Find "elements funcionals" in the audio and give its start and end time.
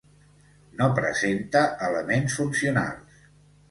1.91-3.27